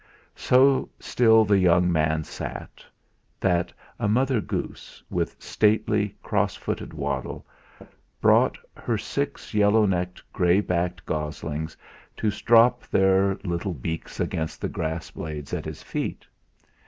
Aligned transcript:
So 0.33 0.89
still 0.99 1.45
the 1.45 1.59
young 1.59 1.91
man 1.91 2.23
sat, 2.23 2.83
that 3.39 3.71
a 3.99 4.07
mother 4.07 4.41
goose, 4.41 5.03
with 5.11 5.35
stately 5.39 6.15
cross 6.23 6.55
footed 6.55 6.91
waddle, 6.91 7.45
brought 8.19 8.57
her 8.73 8.97
six 8.97 9.53
yellow 9.53 9.85
necked 9.85 10.23
grey 10.33 10.59
backed 10.59 11.05
goslings 11.05 11.77
to 12.17 12.31
strop 12.31 12.81
their 12.87 13.35
little 13.43 13.75
beaks 13.75 14.19
against 14.19 14.59
the 14.59 14.69
grass 14.69 15.11
blades 15.11 15.53
at 15.53 15.65
his 15.65 15.83
feet. 15.83 16.25